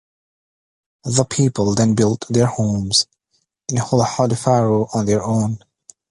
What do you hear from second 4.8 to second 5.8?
on their own.